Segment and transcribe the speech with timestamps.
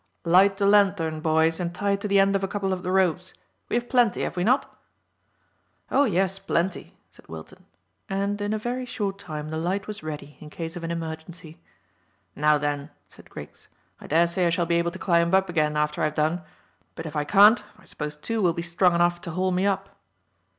[0.25, 2.91] "Light the lanthorn, boys, and tie it to the end of a couple of the
[2.91, 3.35] ropes.
[3.69, 4.75] We have plenty, have we not?"
[5.91, 7.67] "Oh yes, plenty," said Wilton,
[8.09, 11.59] and in a very short time the light was ready in case of an emergency.
[12.35, 13.67] "Now then," said Griggs;
[13.99, 16.41] "I dare say I shall be able to climb up again after I have done,
[16.95, 19.95] but if I can't I suppose two will be strong enough to haul me up."